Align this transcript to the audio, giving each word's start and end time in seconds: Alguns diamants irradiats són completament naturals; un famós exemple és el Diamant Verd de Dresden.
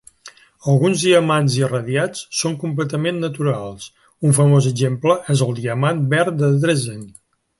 Alguns 0.71 1.01
diamants 1.07 1.57
irradiats 1.57 2.23
són 2.37 2.55
completament 2.63 3.21
naturals; 3.25 3.85
un 4.29 4.35
famós 4.39 4.71
exemple 4.73 5.19
és 5.35 5.47
el 5.49 5.55
Diamant 5.61 6.05
Verd 6.17 6.43
de 6.43 6.53
Dresden. 6.67 7.07